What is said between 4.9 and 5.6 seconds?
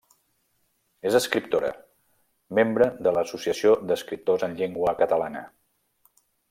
Catalana.